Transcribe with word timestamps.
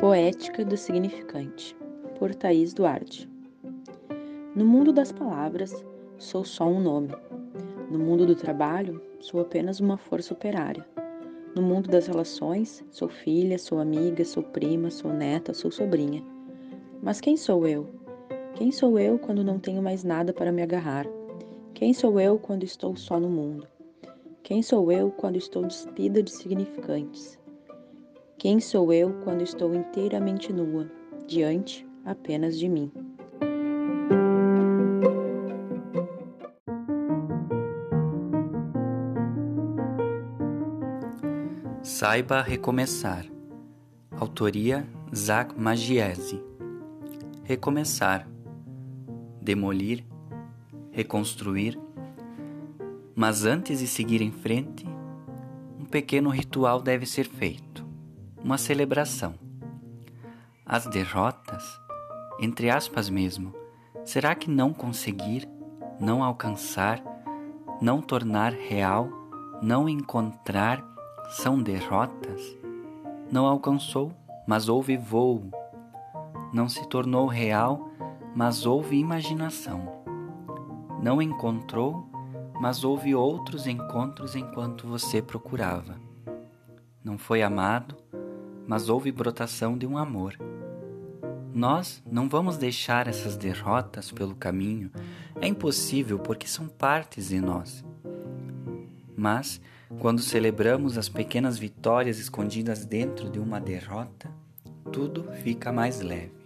Poética 0.00 0.64
do 0.64 0.76
Significante, 0.76 1.76
por 2.16 2.32
Thaís 2.32 2.72
Duarte. 2.72 3.28
No 4.54 4.64
mundo 4.64 4.92
das 4.92 5.10
palavras, 5.10 5.84
sou 6.16 6.44
só 6.44 6.64
um 6.68 6.80
nome. 6.80 7.08
No 7.90 7.98
mundo 7.98 8.24
do 8.24 8.36
trabalho, 8.36 9.02
sou 9.18 9.40
apenas 9.40 9.80
uma 9.80 9.96
força 9.96 10.32
operária. 10.32 10.86
No 11.56 11.62
mundo 11.62 11.90
das 11.90 12.06
relações, 12.06 12.84
sou 12.92 13.08
filha, 13.08 13.58
sou 13.58 13.80
amiga, 13.80 14.24
sou 14.24 14.44
prima, 14.44 14.92
sou 14.92 15.12
neta, 15.12 15.52
sou 15.52 15.72
sobrinha. 15.72 16.22
Mas 17.02 17.20
quem 17.20 17.36
sou 17.36 17.66
eu? 17.66 17.88
Quem 18.54 18.70
sou 18.70 18.96
eu 18.96 19.18
quando 19.18 19.42
não 19.42 19.58
tenho 19.58 19.82
mais 19.82 20.04
nada 20.04 20.32
para 20.32 20.52
me 20.52 20.62
agarrar? 20.62 21.04
Quem 21.74 21.92
sou 21.92 22.20
eu 22.20 22.38
quando 22.38 22.62
estou 22.62 22.94
só 22.94 23.18
no 23.18 23.28
mundo? 23.28 23.66
Quem 24.46 24.62
sou 24.62 24.92
eu 24.92 25.10
quando 25.10 25.34
estou 25.34 25.66
despida 25.66 26.22
de 26.22 26.30
significantes? 26.30 27.36
Quem 28.38 28.60
sou 28.60 28.92
eu 28.92 29.12
quando 29.24 29.42
estou 29.42 29.74
inteiramente 29.74 30.52
nua, 30.52 30.88
diante 31.26 31.84
apenas 32.04 32.56
de 32.56 32.68
mim? 32.68 32.92
Saiba 41.82 42.40
recomeçar. 42.40 43.26
Autoria 44.12 44.86
Zach 45.12 45.58
Magiese. 45.58 46.40
Recomeçar. 47.42 48.28
Demolir. 49.42 50.04
Reconstruir. 50.92 51.85
Mas 53.18 53.46
antes 53.46 53.78
de 53.78 53.86
seguir 53.86 54.20
em 54.20 54.30
frente, 54.30 54.86
um 55.80 55.86
pequeno 55.86 56.28
ritual 56.28 56.82
deve 56.82 57.06
ser 57.06 57.26
feito 57.26 57.82
uma 58.44 58.58
celebração. 58.58 59.34
As 60.66 60.86
derrotas, 60.86 61.64
entre 62.38 62.68
aspas 62.68 63.08
mesmo, 63.08 63.54
será 64.04 64.34
que 64.34 64.50
não 64.50 64.70
conseguir, 64.74 65.48
não 65.98 66.22
alcançar, 66.22 67.02
não 67.80 68.02
tornar 68.02 68.52
real, 68.52 69.08
não 69.62 69.88
encontrar 69.88 70.84
são 71.30 71.62
derrotas? 71.62 72.54
Não 73.32 73.46
alcançou, 73.46 74.12
mas 74.46 74.68
houve 74.68 74.98
voo. 74.98 75.50
Não 76.52 76.68
se 76.68 76.86
tornou 76.86 77.26
real, 77.26 77.90
mas 78.34 78.66
houve 78.66 78.98
imaginação. 78.98 80.04
Não 81.02 81.22
encontrou, 81.22 82.06
mas 82.60 82.84
houve 82.84 83.14
outros 83.14 83.66
encontros 83.66 84.34
enquanto 84.34 84.86
você 84.86 85.20
procurava. 85.20 86.00
Não 87.04 87.18
foi 87.18 87.42
amado, 87.42 87.96
mas 88.66 88.88
houve 88.88 89.12
brotação 89.12 89.76
de 89.76 89.86
um 89.86 89.96
amor. 89.96 90.36
Nós 91.54 92.02
não 92.10 92.28
vamos 92.28 92.56
deixar 92.56 93.06
essas 93.06 93.36
derrotas 93.36 94.10
pelo 94.10 94.34
caminho, 94.34 94.90
é 95.40 95.46
impossível 95.46 96.18
porque 96.18 96.46
são 96.46 96.68
partes 96.68 97.28
de 97.28 97.40
nós. 97.40 97.84
Mas, 99.16 99.60
quando 99.98 100.20
celebramos 100.20 100.98
as 100.98 101.08
pequenas 101.08 101.58
vitórias 101.58 102.18
escondidas 102.18 102.84
dentro 102.84 103.30
de 103.30 103.38
uma 103.38 103.58
derrota, 103.58 104.30
tudo 104.92 105.24
fica 105.42 105.72
mais 105.72 106.00
leve. 106.00 106.45